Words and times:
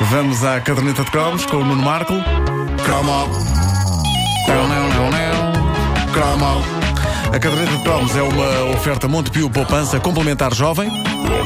Vamos 0.00 0.44
à 0.44 0.60
caderneta 0.60 1.02
de 1.02 1.10
cromos 1.10 1.44
com 1.44 1.56
o 1.56 1.64
Nuno 1.64 1.82
Marco. 1.82 2.14
Cromo. 2.84 3.28
Não, 4.46 4.68
não, 4.68 4.88
não, 4.88 5.10
não. 5.10 6.12
Cromo. 6.12 6.62
A 7.26 7.38
caderneta 7.38 7.76
de 7.76 7.82
cromos 7.82 8.16
é 8.16 8.22
uma 8.22 8.74
oferta 8.76 9.08
Montepio 9.08 9.50
Poupança 9.50 9.98
Complementar 9.98 10.54
Jovem. 10.54 10.88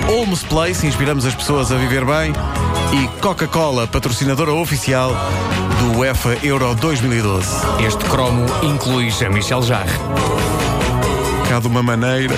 Holmes 0.06 0.42
Place, 0.42 0.86
inspiramos 0.86 1.24
as 1.24 1.34
pessoas 1.34 1.72
a 1.72 1.76
viver 1.76 2.04
bem. 2.04 2.32
E 2.92 3.20
Coca-Cola, 3.20 3.86
patrocinadora 3.86 4.52
oficial 4.52 5.12
do 5.80 5.98
UEFA 5.98 6.38
Euro 6.42 6.74
2012. 6.74 7.48
Este 7.86 8.04
cromo 8.04 8.44
inclui 8.62 9.10
Jean-Michel 9.10 9.62
Jarre. 9.62 9.98
Cá 11.48 11.58
de 11.58 11.66
uma 11.66 11.82
maneira. 11.82 12.34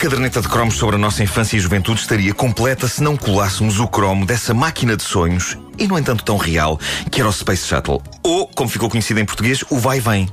Caderneta 0.00 0.40
de 0.40 0.48
cromos 0.48 0.76
sobre 0.76 0.96
a 0.96 0.98
nossa 0.98 1.22
infância 1.22 1.56
e 1.58 1.60
juventude 1.60 2.00
estaria 2.00 2.32
completa 2.32 2.88
se 2.88 3.02
não 3.02 3.18
colássemos 3.18 3.78
o 3.78 3.86
cromo 3.86 4.24
dessa 4.24 4.54
máquina 4.54 4.96
de 4.96 5.02
sonhos, 5.02 5.58
e 5.78 5.86
no 5.86 5.98
entanto 5.98 6.24
tão 6.24 6.38
real, 6.38 6.80
que 7.10 7.20
era 7.20 7.28
o 7.28 7.32
Space 7.32 7.66
Shuttle. 7.66 8.02
Ou, 8.22 8.46
como 8.48 8.70
ficou 8.70 8.88
conhecido 8.88 9.20
em 9.20 9.26
português, 9.26 9.62
o 9.68 9.78
Vai-Vem. 9.78 10.26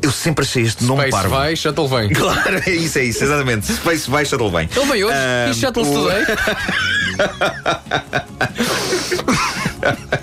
Eu 0.00 0.12
sempre 0.12 0.44
achei 0.44 0.62
este 0.62 0.84
nome 0.84 1.00
Space 1.08 1.16
parvo. 1.16 1.30
vai, 1.34 1.56
Shuttle 1.56 1.88
vem. 1.88 2.10
Claro, 2.14 2.62
é 2.64 2.70
isso, 2.70 2.98
é 3.00 3.04
isso, 3.04 3.24
exatamente. 3.24 3.72
Space 3.72 4.08
vai, 4.08 4.24
Shuttle 4.24 4.50
vem. 4.52 4.68
Ele 4.74 4.86
veio 4.86 5.08
hoje 5.08 5.16
Ah, 5.16 5.50
e 5.50 5.54
Shuttle 5.54 5.82
o- 5.82 6.04
today. 6.04 6.24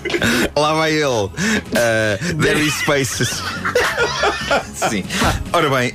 Lá 0.56 0.74
vai 0.74 0.92
ele. 0.92 1.04
Uh, 1.04 1.30
there 2.40 2.60
is 2.60 2.74
spaces. 2.74 3.42
Sim. 4.74 5.04
Ora 5.52 5.70
bem, 5.70 5.92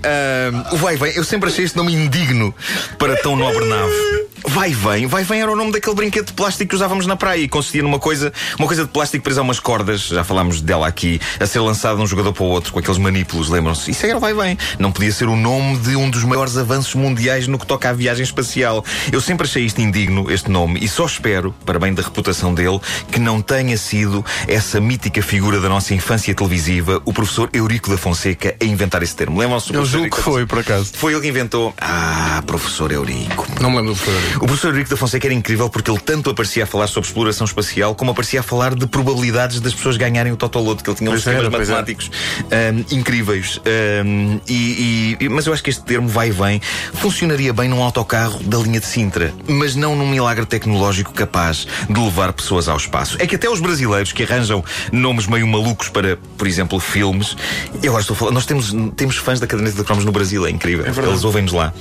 o 0.72 0.78
vai 0.78 0.96
vem, 0.96 1.14
eu 1.16 1.24
sempre 1.24 1.50
achei 1.50 1.66
este 1.66 1.78
nome 1.78 1.94
indigno 1.94 2.54
para 2.98 3.16
tão 3.18 3.36
nobre 3.36 3.66
nave. 3.66 4.26
Vai 4.48 4.72
vem, 4.74 5.08
vai 5.08 5.24
vem 5.24 5.42
era 5.42 5.52
o 5.52 5.56
nome 5.56 5.72
daquele 5.72 5.96
brinquedo 5.96 6.28
de 6.28 6.34
plástico 6.34 6.70
que 6.70 6.76
usávamos 6.76 7.08
na 7.08 7.16
praia 7.16 7.42
e 7.42 7.48
consistia 7.48 7.82
numa 7.82 7.98
coisa, 7.98 8.32
uma 8.60 8.68
coisa 8.68 8.84
de 8.84 8.92
plástico 8.92 9.24
presa 9.24 9.42
a 9.42 9.44
umas 9.44 9.60
cordas, 9.60 10.02
já 10.02 10.24
falámos 10.24 10.62
dela 10.62 10.88
aqui, 10.88 11.20
a 11.40 11.48
ser 11.48 11.60
lançada 11.60 11.96
de 11.96 12.04
um 12.04 12.08
jogador 12.08 12.32
para 12.32 12.44
o 12.44 12.48
outro 12.48 12.72
com 12.72 12.78
aqueles 12.78 13.00
manípulos, 13.00 13.50
lembram-se? 13.50 13.90
Isso 13.90 14.06
era 14.06 14.20
vai 14.20 14.34
vem. 14.34 14.58
Não 14.78 14.92
podia 14.92 15.12
ser 15.12 15.28
o 15.28 15.36
nome 15.36 15.78
de 15.80 15.96
um 15.96 16.10
dos 16.10 16.24
maiores 16.24 16.58
avanços 16.58 16.94
mundiais 16.94 17.48
no 17.48 17.58
que 17.58 17.66
toca 17.66 17.90
à 17.90 17.94
viagem 17.94 18.24
espacial. 18.24 18.86
Eu 19.12 19.20
sempre 19.20 19.48
achei 19.48 19.66
isto 19.66 19.82
indigno, 19.82 20.32
este 20.32 20.50
nome, 20.52 20.80
e 20.84 20.88
só 20.88 21.06
espero, 21.06 21.54
para 21.66 21.80
bem 21.80 21.94
da 21.94 22.04
reputação 22.04 22.54
dele, 22.54 22.80
que 23.12 23.20
não 23.20 23.42
tenha 23.42 23.78
sido 23.78 24.24
essa 24.48 24.80
mítica 24.80 25.22
figura 25.22 25.60
da 25.60 25.70
nossa 25.70 25.94
infância 25.94 26.34
televisiva, 26.34 27.02
o 27.06 27.14
professor 27.14 27.50
Eurico 27.54 27.90
da 27.90 27.98
Fonseca, 27.98 28.56
a 28.62 28.66
inventar 28.66 29.02
esse 29.04 29.16
termo. 29.16 29.40
Lembram-se 29.40 29.72
do 29.72 29.80
Eu 29.80 29.86
julgo 29.86 30.10
que 30.10 30.16
Eurico 30.16 30.22
foi, 30.22 30.46
por 30.46 30.60
acaso. 30.60 30.92
foi 30.96 31.14
ele 31.14 31.22
que 31.22 31.28
inventou. 31.28 31.74
Ah, 31.80 32.44
professor 32.46 32.92
Eurico. 32.92 33.46
Não 33.62 33.70
me 33.70 33.78
lembro 33.78 33.94
do 33.94 34.00
professor. 34.00 34.36
O 34.38 34.46
professor 34.48 34.68
Eurico 34.70 34.90
da 34.90 34.98
Fonseca 34.98 35.28
era 35.28 35.34
incrível 35.34 35.70
porque 35.70 35.90
ele 35.90 36.00
tanto 36.00 36.30
aparecia 36.30 36.64
a 36.64 36.68
falar 36.68 36.88
sobre 36.88 37.08
exploração 37.10 37.46
espacial 37.46 37.96
como 37.96 38.12
aparecia 38.12 38.40
a 38.40 38.44
falar 38.44 38.76
de 38.76 38.86
probabilidades 38.88 39.60
das 39.60 39.74
pessoas 39.74 39.98
ganharem 39.98 40.32
o 40.32 40.38
Totoloto, 40.38 40.84
que 40.84 40.90
ele 40.90 40.98
tinha 40.98 41.10
uns 41.10 41.24
Pois 41.24 41.36
sistemas 41.36 41.52
matemáticos 41.52 42.12
ahm, 42.52 42.84
incríveis. 42.92 43.60
Ahm, 43.66 44.40
e, 44.48 45.18
e- 45.20 45.30
mas 45.30 45.46
eu 45.46 45.54
acho 45.54 45.64
que 45.64 45.70
este 45.70 45.84
termo 45.84 46.08
vai 46.08 46.30
e 46.30 46.32
vem 46.32 46.62
funcionaria 46.94 47.54
bem 47.54 47.70
num 47.70 47.82
autocarro 47.82 48.42
da 48.44 48.58
linha 48.58 48.80
de 48.80 48.86
Sintra, 48.86 49.34
mas 49.48 49.76
não 49.76 49.96
num 49.96 50.08
milagre 50.10 50.46
tecnológico 50.46 51.14
capaz 51.14 51.68
de 51.90 52.00
levar 52.00 52.34
pessoas 52.34 52.68
ao 52.68 52.78
espaço. 52.78 53.18
É 53.20 53.28
que 53.28 53.36
até 53.36 53.50
os 53.50 53.60
brasileiros 53.60 54.12
que 54.12 54.24
arranjam 54.26 54.64
nomes 54.92 55.28
meio 55.28 55.48
malucos 55.48 55.90
para, 55.90 56.18
por 56.38 56.48
exemplo, 56.48 56.80
filmes. 56.80 57.36
Eu 57.82 57.92
agora 57.92 58.02
estou 58.02 58.16
a 58.16 58.18
falar, 58.18 58.32
nós 58.32 58.46
temos, 58.46 58.74
temos 58.96 59.18
fãs 59.18 59.40
da 59.40 59.48
caderneta 59.48 59.78
de 59.78 59.84
cromos 59.84 60.06
no 60.06 60.12
Brasil, 60.12 60.46
é 60.46 60.50
incrível. 60.50 60.86
Eles 60.86 61.24
ouvem-nos 61.24 61.54
lá 61.54 61.74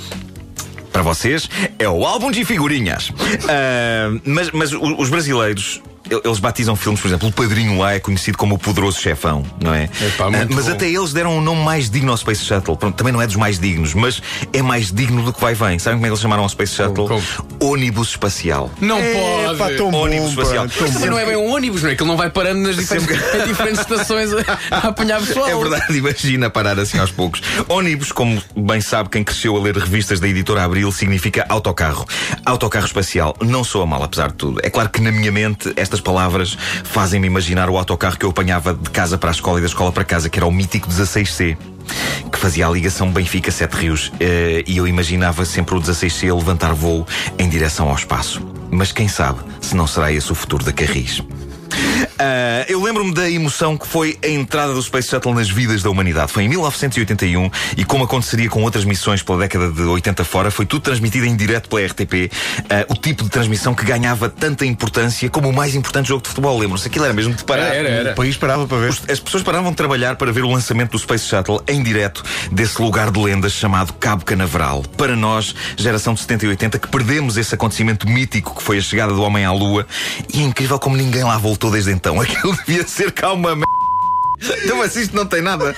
para 0.92 1.02
vocês 1.02 1.50
é 1.76 1.88
o 1.88 2.06
álbum 2.06 2.30
de 2.30 2.44
figurinhas. 2.44 3.10
Ah, 3.48 4.16
mas 4.24 4.50
mas 4.52 4.72
os 4.72 5.10
brasileiros. 5.10 5.82
El- 6.10 6.20
Eles 6.24 6.38
batizam 6.38 6.74
filmes, 6.76 7.00
por 7.00 7.08
exemplo, 7.08 7.28
o 7.28 7.32
Padrinho 7.32 7.78
lá 7.78 7.94
é 7.94 8.00
conhecido 8.00 8.36
como 8.38 8.54
o 8.54 8.58
Poderoso 8.58 9.00
Chefão, 9.00 9.44
não 9.62 9.72
é? 9.74 9.84
Epá, 9.84 10.26
Ah, 10.26 10.46
mas 10.50 10.66
bom. 10.66 10.72
até 10.72 10.88
eles 10.88 11.12
deram 11.12 11.38
um 11.38 11.40
nome 11.40 11.62
mais 11.62 11.88
digno 11.90 12.10
ao 12.10 12.16
Space 12.16 12.44
Shuttle. 12.44 12.76
Pronto, 12.76 12.94
também 12.96 13.12
não 13.12 13.20
é 13.22 13.26
dos 13.26 13.36
mais 13.36 13.58
dignos, 13.58 13.94
mas 13.94 14.22
é 14.52 14.62
mais 14.62 14.90
digno 14.92 15.22
do 15.22 15.32
que 15.32 15.40
vai 15.40 15.54
vem. 15.54 15.78
Sabem 15.78 15.98
como 15.98 16.06
é 16.06 16.08
que 16.08 16.12
eles 16.12 16.20
chamaram 16.20 16.42
ao 16.42 16.48
Space 16.48 16.74
Shuttle? 16.74 17.08
Como? 17.08 17.22
Ônibus 17.60 18.08
espacial. 18.10 18.70
Não 18.80 18.98
É, 18.98 19.44
pode. 19.46 19.58
pá, 19.58 19.70
tão 19.76 19.90
bom, 19.90 20.02
Ônibus 20.04 20.34
pá, 20.34 20.42
espacial. 20.42 20.68
tão 20.68 20.88
Mas 20.88 21.00
bom. 21.00 21.06
não 21.06 21.18
é 21.18 21.26
bem 21.26 21.36
um 21.36 21.50
ônibus, 21.52 21.82
não 21.82 21.90
é? 21.90 21.94
Que 21.94 22.02
ele 22.02 22.10
não 22.10 22.16
vai 22.16 22.30
parando 22.30 22.60
nas 22.60 22.76
diferentes, 22.76 23.16
diferentes 23.46 23.80
estações 23.80 24.30
a, 24.32 24.58
a 24.70 24.78
apanhar 24.88 25.20
pessoal. 25.20 25.48
É 25.48 25.56
verdade, 25.56 25.96
imagina 25.96 26.50
parar 26.50 26.78
assim 26.78 26.98
aos 26.98 27.10
poucos. 27.10 27.42
Ônibus, 27.68 28.12
como 28.12 28.42
bem 28.56 28.80
sabe 28.80 29.08
quem 29.08 29.22
cresceu 29.24 29.56
a 29.56 29.60
ler 29.60 29.76
revistas 29.76 30.20
da 30.20 30.28
editora 30.28 30.62
Abril, 30.64 30.90
significa 30.92 31.44
autocarro. 31.48 32.04
Autocarro 32.44 32.86
espacial. 32.86 33.36
Não 33.40 33.64
soa 33.64 33.86
mal, 33.86 34.02
apesar 34.02 34.28
de 34.28 34.34
tudo. 34.34 34.60
É 34.62 34.70
claro 34.70 34.88
que 34.90 35.00
na 35.00 35.10
minha 35.12 35.32
mente 35.32 35.72
estas 35.94 36.00
palavras 36.00 36.58
fazem-me 36.82 37.28
imaginar 37.28 37.70
o 37.70 37.78
autocarro 37.78 38.16
que 38.16 38.24
eu 38.24 38.30
apanhava 38.30 38.74
de 38.74 38.90
casa 38.90 39.16
para 39.16 39.30
a 39.30 39.32
escola 39.32 39.58
e 39.58 39.60
da 39.60 39.68
escola 39.68 39.92
para 39.92 40.04
casa, 40.04 40.28
que 40.28 40.36
era 40.36 40.46
o 40.46 40.50
mítico 40.50 40.88
16C. 40.88 41.56
Que 42.32 42.38
fazia 42.38 42.66
a 42.66 42.70
ligação 42.70 43.12
Benfica-Sete 43.12 43.76
Rios. 43.76 44.12
Eh, 44.18 44.64
e 44.66 44.76
eu 44.76 44.88
imaginava 44.88 45.44
sempre 45.44 45.76
o 45.76 45.80
16C 45.80 46.28
a 46.28 46.34
levantar 46.34 46.72
voo 46.74 47.06
em 47.38 47.48
direção 47.48 47.88
ao 47.88 47.94
espaço. 47.94 48.42
Mas 48.72 48.90
quem 48.90 49.06
sabe 49.06 49.38
se 49.60 49.76
não 49.76 49.86
será 49.86 50.10
esse 50.10 50.32
o 50.32 50.34
futuro 50.34 50.64
da 50.64 50.72
Carris. 50.72 51.22
Ah, 52.18 52.64
eu 52.68 52.82
lembro-me 52.82 53.12
da 53.12 53.28
emoção 53.28 53.76
que 53.76 53.86
foi 53.86 54.16
a 54.22 54.28
entrada 54.28 54.72
do 54.72 54.82
Space 54.82 55.08
Shuttle 55.08 55.34
nas 55.34 55.48
vidas 55.50 55.82
da 55.82 55.90
humanidade. 55.90 56.30
Foi 56.32 56.44
em 56.44 56.48
1981 56.48 57.50
e, 57.76 57.84
como 57.84 58.04
aconteceria 58.04 58.48
com 58.48 58.62
outras 58.62 58.84
missões 58.84 59.22
pela 59.22 59.38
década 59.38 59.70
de 59.70 59.82
80 59.82 60.24
fora, 60.24 60.50
foi 60.50 60.64
tudo 60.66 60.82
transmitido 60.82 61.26
em 61.26 61.34
direto 61.36 61.68
pela 61.68 61.84
RTP. 61.86 62.30
Ah, 62.70 62.86
o 62.88 62.94
tipo 62.94 63.24
de 63.24 63.30
transmissão 63.30 63.74
que 63.74 63.84
ganhava 63.84 64.28
tanta 64.28 64.64
importância 64.64 65.28
como 65.28 65.48
o 65.48 65.52
mais 65.52 65.74
importante 65.74 66.08
jogo 66.08 66.22
de 66.22 66.28
futebol. 66.28 66.58
Lembram-se? 66.58 66.86
Aquilo 66.88 67.04
era 67.04 67.14
mesmo 67.14 67.34
de 67.34 67.44
parar. 67.44 67.74
Era, 67.74 67.88
era. 67.88 68.12
O 68.12 68.14
país 68.14 68.36
parava 68.36 68.66
para 68.66 68.78
ver. 68.78 68.90
Os- 68.90 69.02
As 69.08 69.18
pessoas 69.20 69.42
paravam 69.42 69.70
de 69.70 69.76
trabalhar 69.76 70.16
para 70.16 70.30
ver 70.32 70.44
o 70.44 70.50
lançamento 70.50 70.92
do 70.92 70.98
Space 70.98 71.26
Shuttle 71.26 71.60
em 71.68 71.82
direto 71.82 72.22
desse 72.52 72.80
lugar 72.80 73.10
de 73.10 73.20
lendas 73.20 73.52
chamado 73.52 73.92
Cabo 73.94 74.24
Canaveral. 74.24 74.82
Para 74.96 75.16
nós, 75.16 75.54
geração 75.76 76.14
de 76.14 76.20
70 76.20 76.44
e 76.46 76.48
80, 76.48 76.78
que 76.78 76.88
perdemos 76.88 77.36
esse 77.36 77.54
acontecimento 77.54 78.08
mítico 78.08 78.54
que 78.56 78.62
foi 78.62 78.78
a 78.78 78.80
chegada 78.80 79.12
do 79.12 79.22
homem 79.22 79.44
à 79.44 79.52
Lua, 79.52 79.86
e 80.32 80.40
é 80.40 80.42
incrível 80.42 80.78
como 80.78 80.96
ninguém 80.96 81.24
lá 81.24 81.36
voltou 81.38 81.70
desde 81.70 81.90
então. 81.90 82.03
Aquilo 82.20 82.54
devia 82.66 82.86
ser 82.86 83.12
calma 83.12 83.56
merda. 83.56 84.53
Então, 84.64 84.78
mas 84.78 84.96
isto 84.96 85.14
não 85.14 85.26
tem 85.26 85.42
nada. 85.42 85.74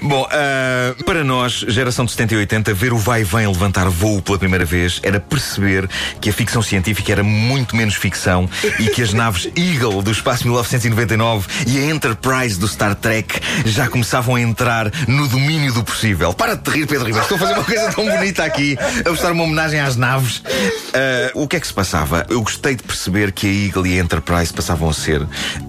Bom, 0.00 0.26
ah, 0.30 0.94
para 1.04 1.22
nós, 1.22 1.64
geração 1.68 2.06
de 2.06 2.12
70 2.12 2.34
e 2.34 2.36
80, 2.38 2.74
ver 2.74 2.92
o 2.92 2.96
vai-vem 2.96 3.46
levantar 3.46 3.88
voo 3.90 4.22
pela 4.22 4.38
primeira 4.38 4.64
vez 4.64 5.00
era 5.02 5.20
perceber 5.20 5.88
que 6.18 6.30
a 6.30 6.32
ficção 6.32 6.62
científica 6.62 7.12
era 7.12 7.22
muito 7.22 7.76
menos 7.76 7.94
ficção 7.94 8.48
e 8.78 8.88
que 8.88 9.02
as 9.02 9.12
naves 9.12 9.50
Eagle 9.54 10.02
do 10.02 10.10
espaço 10.10 10.44
1999 10.44 11.46
e 11.66 11.78
a 11.78 11.90
Enterprise 11.90 12.58
do 12.58 12.66
Star 12.66 12.94
Trek 12.94 13.38
já 13.66 13.86
começavam 13.88 14.34
a 14.34 14.40
entrar 14.40 14.90
no 15.06 15.28
domínio 15.28 15.74
do 15.74 15.84
possível. 15.84 16.32
Para 16.32 16.54
de 16.54 16.70
rir, 16.70 16.86
Pedro 16.86 17.04
Ribeiro. 17.04 17.22
Estou 17.24 17.36
a 17.36 17.40
fazer 17.40 17.52
uma 17.52 17.64
coisa 17.64 17.92
tão 17.92 18.08
bonita 18.08 18.44
aqui, 18.44 18.78
a 19.00 19.02
prestar 19.02 19.32
uma 19.32 19.44
homenagem 19.44 19.78
às 19.78 19.96
naves. 19.96 20.42
Ah, 20.94 21.30
o 21.34 21.46
que 21.46 21.56
é 21.56 21.60
que 21.60 21.66
se 21.66 21.74
passava? 21.74 22.24
Eu 22.30 22.40
gostei 22.40 22.76
de 22.76 22.82
perceber 22.82 23.30
que 23.32 23.46
a 23.46 23.66
Eagle 23.66 23.86
e 23.88 23.98
a 23.98 24.02
Enterprise 24.02 24.52
passavam 24.52 24.88
a 24.88 24.94
ser 24.94 25.20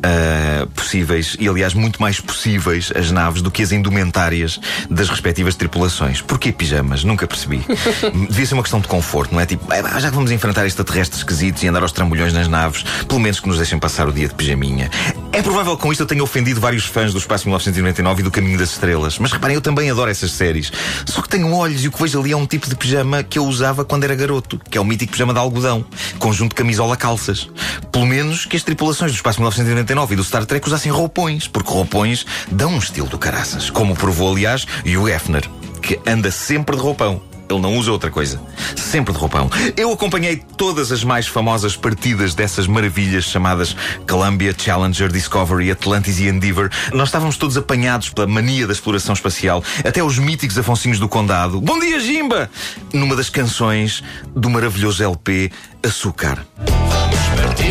ah, 0.02 0.66
possíveis 0.73 1.35
e, 1.38 1.50
aliás, 1.50 1.73
muito 1.73 2.02
mais 2.02 2.22
possíveis 2.22 2.53
as 2.96 3.12
naves 3.12 3.41
do 3.41 3.52
que 3.52 3.62
as 3.62 3.72
indumentárias 3.72 4.59
das 4.90 5.09
respectivas 5.09 5.56
tripulações. 5.56 6.22
Porquê 6.22 6.52
pijamas? 6.52 7.03
Nunca 7.03 7.28
percebi. 7.28 7.62
Devia 8.30 8.46
ser 8.46 8.53
uma 8.53 8.64
questão 8.64 8.80
de 8.80 8.88
conforto, 8.88 9.34
não 9.34 9.41
é? 9.41 9.46
Tipo, 9.46 9.66
"Ah, 9.72 10.00
já 10.00 10.09
que 10.09 10.16
vamos 10.16 10.31
enfrentar 10.31 10.66
extraterrestres 10.66 11.19
esquisitos 11.19 11.64
e 11.64 11.68
andar 11.68 11.81
aos 11.81 11.91
trambolhões 11.91 12.34
nas 12.34 12.47
naves, 12.47 12.84
pelo 13.08 13.19
menos 13.19 13.40
que 13.40 13.47
nos 13.47 13.58
deixem 13.58 13.80
passar 13.80 14.08
o 14.08 14.12
dia 14.14 14.28
de 14.28 14.34
pijaminha. 14.36 14.90
É 15.31 15.41
provável 15.41 15.75
que 15.75 15.81
com 15.81 15.91
isto 15.91 16.02
eu 16.02 16.08
tenha 16.08 16.24
ofendido 16.24 16.62
vários 16.62 16.86
fãs 16.86 17.12
do 17.12 17.18
Espaço 17.18 17.46
1999 17.46 18.22
e 18.22 18.24
do 18.24 18.30
Caminho 18.31 18.58
das 18.58 18.72
Estrelas, 18.72 19.18
mas 19.18 19.31
reparem, 19.31 19.56
eu 19.56 19.62
também 19.62 19.90
adoro 19.90 20.12
essas 20.12 20.31
séries. 20.31 20.72
Só 21.06 21.22
que 21.22 21.30
tenho 21.30 21.52
olhos 21.52 21.84
e 21.84 21.88
o 21.88 21.91
que 21.91 22.02
vejo 22.02 22.20
ali 22.20 22.31
é 22.31 22.38
um 22.38 22.46
tipo 22.46 22.70
de 22.70 22.75
pijama 22.75 23.23
que 23.23 23.40
eu 23.40 23.46
usava 23.46 23.84
quando 23.84 24.03
era 24.03 24.16
garoto, 24.16 24.59
que 24.70 24.78
é 24.78 24.82
o 24.82 24.85
mítico 24.85 25.11
pijama 25.14 25.34
de 25.34 25.40
algodão, 25.40 25.84
conjunto 26.20 26.55
camisola-calças. 26.55 27.50
Pelo 27.93 28.07
menos 28.07 28.47
que 28.47 28.57
as 28.57 28.63
tripulações 28.63 29.11
do 29.11 29.16
Espaço 29.16 29.40
1999 29.40 30.13
e 30.13 30.17
do 30.17 30.23
Star 30.23 30.47
Trek 30.47 30.66
usassem 30.67 30.91
roupões, 30.91 31.47
porque 31.47 31.72
roupões 31.72 32.25
dão 32.51 32.72
um 32.72 32.79
estilo 32.79 33.07
do 33.07 33.19
caraças, 33.19 33.69
como 33.69 33.95
provou, 33.95 34.31
aliás, 34.31 34.66
Hugh 34.84 35.07
Hefner, 35.07 35.47
que 35.79 35.99
anda 36.07 36.31
sempre 36.31 36.75
de 36.75 36.81
roupão. 36.81 37.22
Ele 37.47 37.61
não 37.61 37.78
usa 37.78 37.91
outra 37.91 38.09
coisa. 38.09 38.41
Sempre 38.75 39.13
de 39.13 39.19
roupão. 39.19 39.47
Eu 39.78 39.91
acompanhei 39.91 40.37
todas 40.57 40.91
as 40.91 41.03
mais 41.03 41.28
famosas 41.28 41.78
partidas 41.78 42.34
dessas 42.34 42.66
maravilhas 42.66 43.25
chamadas 43.25 43.75
Columbia, 44.09 44.55
Challenger, 44.57 45.11
Discovery, 45.11 45.69
Atlantis 45.69 46.19
e 46.19 46.28
Endeavour. 46.28 46.72
Nós 46.93 47.09
estávamos 47.09 47.37
todos 47.37 47.55
apanhados 47.57 48.09
pela 48.09 48.25
mania 48.25 48.66
da 48.66 48.73
exploração 48.73 49.13
espacial, 49.13 49.63
até 49.85 50.01
os 50.03 50.17
míticos 50.17 50.57
Afonsinhos 50.57 50.97
do 50.97 51.07
Condado. 51.07 51.61
Bom 51.61 51.78
dia, 51.78 51.99
Jimba! 51.99 52.49
Numa 52.91 53.16
das 53.16 53.29
canções 53.29 54.03
do 54.35 54.49
maravilhoso 54.49 55.03
LP 55.03 55.51
Açúcar. 55.84 56.43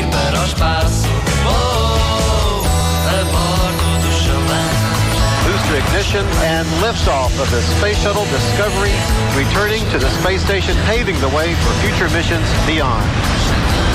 Partir 0.02 0.08
para 0.10 0.40
o 0.40 0.44
espaço. 0.44 1.08
Oh, 1.46 2.62
a 3.08 3.24
bordo 3.24 4.06
do 4.06 4.12
chalão. 4.12 4.82
ignition 5.76 6.26
and 6.44 6.66
liftoff 6.82 7.32
of 7.40 7.50
the 7.50 7.62
Space 7.78 7.98
Shuttle 8.02 8.26
Discovery, 8.26 8.92
returning 9.36 9.82
to 9.90 9.98
the 9.98 10.10
space 10.20 10.44
station, 10.44 10.76
paving 10.86 11.18
the 11.20 11.28
way 11.28 11.54
for 11.54 11.72
future 11.80 12.10
missions 12.10 12.46
beyond. 12.66 13.02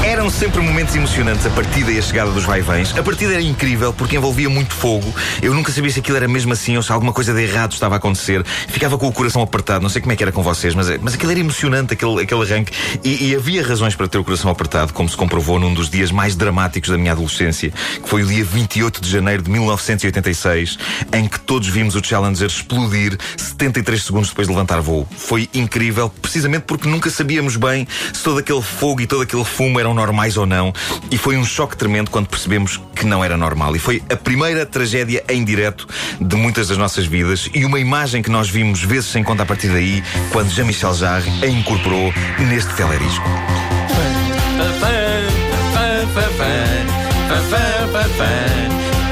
Eram 0.08 0.30
sempre 0.30 0.62
momentos 0.62 0.96
emocionantes 0.96 1.46
a 1.46 1.50
partida 1.50 1.92
e 1.92 2.00
a 2.00 2.02
chegada 2.02 2.32
dos 2.32 2.46
vai-vens. 2.46 2.98
A 2.98 3.04
partida 3.04 3.34
era 3.34 3.42
incrível 3.42 3.92
porque 3.92 4.16
envolvia 4.16 4.50
muito 4.50 4.74
fogo. 4.74 5.14
Eu 5.42 5.54
nunca 5.54 5.70
sabia 5.70 5.92
se 5.92 6.00
aquilo 6.00 6.16
era 6.16 6.30
mesmo 6.30 6.54
assim 6.54 6.78
ou 6.78 6.82
se 6.82 6.94
alguma 6.94 7.12
coisa 7.12 7.34
de 7.34 7.44
errado 7.44 7.74
estava 7.74 7.96
a 7.96 7.98
acontecer. 7.98 8.42
Ficava 8.70 8.98
com 8.98 9.06
o 9.06 9.12
coração 9.12 9.42
apertado. 9.42 9.82
Não 9.82 9.90
sei 9.90 10.02
como 10.02 10.14
é 10.14 10.16
que 10.16 10.24
era 10.24 10.32
com 10.32 10.42
vocês, 10.42 10.74
mas, 10.74 10.88
mas 11.02 11.16
aquilo 11.16 11.30
era 11.30 11.42
emocionante, 11.42 11.94
aquele, 11.94 12.22
aquele 12.22 12.42
arranque. 12.42 12.72
E, 13.04 13.32
e 13.32 13.36
havia 13.36 13.62
razões 13.62 13.96
para 13.96 14.08
ter 14.08 14.18
o 14.18 14.24
coração 14.24 14.50
apertado, 14.50 14.94
como 14.94 15.10
se 15.10 15.18
comprovou 15.18 15.60
num 15.60 15.74
dos 15.74 15.90
dias 15.90 16.10
mais 16.10 16.38
dramáticos 16.38 16.90
da 16.90 16.98
minha 16.98 17.12
adolescência, 17.12 17.74
que 18.02 18.08
foi 18.08 18.24
o 18.24 18.26
dia 18.26 18.46
28 18.46 19.02
de 19.02 19.10
janeiro 19.10 19.44
de 19.44 19.52
1986, 19.52 20.80
em 21.12 21.28
que 21.28 21.38
todos 21.42 21.68
vimos 21.68 21.96
o 21.96 22.02
Challenger 22.02 22.48
explodir 22.48 23.18
73 23.36 24.02
segundos 24.02 24.30
depois 24.30 24.48
de 24.48 24.54
levantar 24.54 24.80
voo. 24.80 25.06
Foi 25.18 25.50
incrível, 25.54 26.10
precisamente 26.22 26.62
porque 26.62 26.88
nunca 26.88 27.10
sabíamos 27.10 27.58
bem 27.58 27.86
se 28.14 28.24
todo 28.24 28.40
aquele 28.40 28.62
fogo 28.62 29.02
e 29.02 29.06
todo 29.06 29.24
aquele 29.24 29.44
fumo 29.44 29.78
eram 29.82 29.97
normais 29.98 30.38
ou 30.38 30.46
não, 30.46 30.72
e 31.12 31.18
foi 31.18 31.36
um 31.36 31.44
choque 31.44 31.76
tremendo 31.76 32.10
quando 32.10 32.28
percebemos 32.28 32.80
que 32.96 33.06
não 33.06 33.24
era 33.24 33.36
normal. 33.36 33.76
E 33.76 33.80
foi 33.80 34.02
a 34.10 34.16
primeira 34.16 34.66
tragédia 34.66 35.24
em 35.28 35.44
direto 35.44 35.88
de 36.22 36.36
muitas 36.36 36.70
das 36.70 36.78
nossas 36.78 37.06
vidas 37.06 37.50
e 37.54 37.66
uma 37.66 37.80
imagem 37.80 38.22
que 38.22 38.30
nós 38.30 38.50
vimos 38.50 38.82
vezes 38.82 39.10
sem 39.10 39.24
conta 39.24 39.44
a 39.44 39.46
partir 39.46 39.68
daí, 39.68 40.04
quando 40.32 40.50
Jean-Michel 40.50 40.94
Jarre 40.94 41.32
a 41.44 41.48
incorporou 41.48 42.14
neste 42.40 42.74
teledisco. 42.76 43.28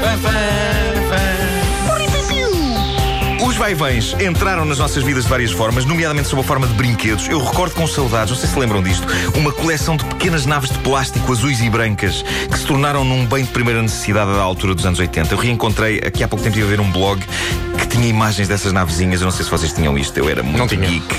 Os 0.08 0.75
vai-vens 3.66 4.14
entraram 4.20 4.64
nas 4.64 4.78
nossas 4.78 5.02
vidas 5.02 5.24
de 5.24 5.30
várias 5.30 5.50
formas, 5.50 5.84
nomeadamente 5.84 6.28
sob 6.28 6.40
a 6.40 6.44
forma 6.44 6.68
de 6.68 6.74
brinquedos. 6.74 7.26
Eu 7.28 7.42
recordo 7.42 7.74
com 7.74 7.84
saudades, 7.84 8.30
não 8.30 8.38
sei 8.38 8.48
se 8.48 8.56
lembram 8.56 8.80
disto, 8.80 9.04
uma 9.34 9.50
coleção 9.50 9.96
de 9.96 10.04
pequenas 10.04 10.46
naves 10.46 10.70
de 10.70 10.78
plástico 10.78 11.32
azuis 11.32 11.60
e 11.60 11.68
brancas 11.68 12.22
que 12.48 12.56
se 12.56 12.64
tornaram 12.64 13.04
num 13.04 13.26
bem 13.26 13.42
de 13.42 13.50
primeira 13.50 13.82
necessidade 13.82 14.30
da 14.30 14.40
altura 14.40 14.72
dos 14.72 14.86
anos 14.86 15.00
80. 15.00 15.34
Eu 15.34 15.38
reencontrei, 15.38 15.98
aqui 15.98 16.22
há 16.22 16.28
pouco 16.28 16.44
tempo, 16.44 16.56
ia 16.56 16.64
ver 16.64 16.78
um 16.78 16.92
blog 16.92 17.20
que 17.76 17.88
tinha 17.88 18.06
imagens 18.06 18.46
dessas 18.46 18.72
navezinhas. 18.72 19.20
Eu 19.20 19.24
não 19.24 19.32
sei 19.32 19.44
se 19.44 19.50
vocês 19.50 19.72
tinham 19.72 19.98
isto, 19.98 20.16
eu 20.16 20.28
era 20.28 20.44
muito 20.44 20.58
Não 20.58 20.68
tinha. 20.68 20.86
geek. 20.86 21.14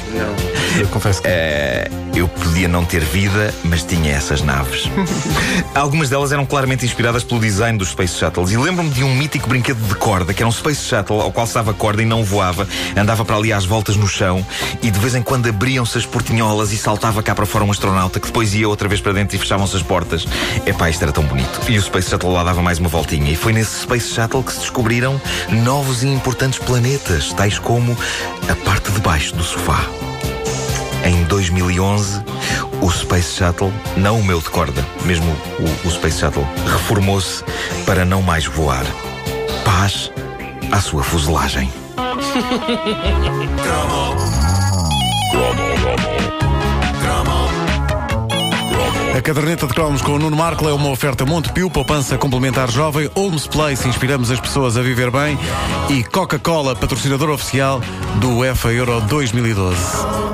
Eu 0.79 0.87
confesso 0.87 1.21
que. 1.21 1.27
Eh, 1.27 1.89
eu 2.15 2.27
podia 2.27 2.67
não 2.67 2.83
ter 2.83 3.03
vida, 3.03 3.53
mas 3.63 3.83
tinha 3.83 4.13
essas 4.13 4.41
naves. 4.41 4.89
Algumas 5.75 6.09
delas 6.09 6.31
eram 6.31 6.45
claramente 6.45 6.83
inspiradas 6.85 7.23
pelo 7.23 7.39
design 7.39 7.77
dos 7.77 7.89
Space 7.89 8.15
Shuttles. 8.17 8.51
E 8.51 8.57
lembro-me 8.57 8.89
de 8.89 9.03
um 9.03 9.13
mítico 9.15 9.47
brinquedo 9.47 9.77
de 9.87 9.95
corda, 9.95 10.33
que 10.33 10.41
era 10.41 10.47
um 10.47 10.51
Space 10.51 10.83
Shuttle 10.83 11.21
ao 11.21 11.31
qual 11.31 11.45
se 11.45 11.53
dava 11.53 11.73
corda 11.73 12.01
e 12.01 12.05
não 12.05 12.23
voava, 12.37 12.67
andava 12.95 13.25
para 13.25 13.35
ali 13.35 13.51
às 13.51 13.65
voltas 13.65 13.95
no 13.95 14.07
chão 14.07 14.45
e 14.83 14.91
de 14.91 14.99
vez 14.99 15.15
em 15.15 15.23
quando 15.23 15.49
abriam-se 15.49 15.97
as 15.97 16.05
portinholas 16.05 16.71
e 16.71 16.77
saltava 16.77 17.23
cá 17.23 17.33
para 17.33 17.47
fora 17.47 17.63
um 17.63 17.71
astronauta 17.71 18.19
que 18.19 18.27
depois 18.27 18.53
ia 18.53 18.69
outra 18.69 18.87
vez 18.87 19.01
para 19.01 19.11
dentro 19.13 19.35
e 19.35 19.39
fechavam-se 19.39 19.75
as 19.75 19.81
portas. 19.81 20.27
Epá, 20.63 20.87
isto 20.87 21.01
era 21.01 21.11
tão 21.11 21.23
bonito. 21.23 21.59
E 21.67 21.79
o 21.79 21.81
Space 21.81 22.11
Shuttle 22.11 22.31
lá 22.31 22.43
dava 22.43 22.61
mais 22.61 22.77
uma 22.77 22.89
voltinha. 22.89 23.31
E 23.31 23.35
foi 23.35 23.53
nesse 23.53 23.81
Space 23.81 24.13
Shuttle 24.13 24.43
que 24.43 24.53
se 24.53 24.59
descobriram 24.59 25.19
novos 25.63 26.03
e 26.03 26.07
importantes 26.07 26.59
planetas, 26.59 27.33
tais 27.33 27.57
como 27.57 27.97
a 28.47 28.55
parte 28.57 28.91
de 28.91 28.99
baixo 28.99 29.35
do 29.35 29.43
sofá. 29.43 29.83
Em 31.03 31.23
2011, 31.23 32.21
o 32.81 32.91
Space 32.91 33.33
Shuttle, 33.35 33.73
não 33.95 34.19
o 34.19 34.23
meu 34.23 34.39
de 34.39 34.49
corda, 34.49 34.85
mesmo 35.05 35.35
o, 35.59 35.87
o 35.87 35.91
Space 35.91 36.19
Shuttle, 36.19 36.45
reformou-se 36.67 37.43
para 37.85 38.05
não 38.05 38.21
mais 38.21 38.45
voar. 38.45 38.85
Paz 39.65 40.11
à 40.71 40.79
sua 40.79 41.01
fuselagem. 41.01 41.86
A 49.17 49.21
caderneta 49.21 49.65
de 49.65 49.73
cromos 49.73 50.01
com 50.01 50.11
o 50.11 50.19
Nuno 50.19 50.37
Marco 50.37 50.69
é 50.69 50.73
uma 50.73 50.89
oferta 50.89 51.25
Montepio, 51.25 51.71
poupança 51.71 52.17
complementar 52.17 52.69
jovem, 52.69 53.09
Holmes 53.15 53.47
Place, 53.47 53.87
inspiramos 53.87 54.29
as 54.29 54.39
pessoas 54.39 54.77
a 54.77 54.81
viver 54.81 55.09
bem 55.09 55.37
e 55.89 56.03
Coca-Cola, 56.03 56.75
patrocinador 56.75 57.31
oficial 57.31 57.81
do 58.19 58.37
UEFA 58.37 58.71
Euro 58.73 59.01
2012. 59.01 60.27